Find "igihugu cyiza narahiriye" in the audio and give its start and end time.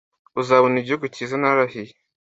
0.79-1.93